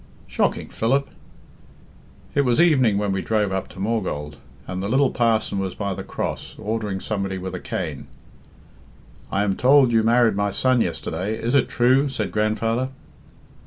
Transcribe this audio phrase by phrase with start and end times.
[0.25, 1.09] "Shocking, Philip.
[2.33, 5.93] It was evening when we drove up to Maughold, and the little parson was by
[5.93, 8.07] the Cross, ordering somebody with a cane.
[9.31, 12.89] 'I am told you married my son yesterday; is it true?' said grandfather.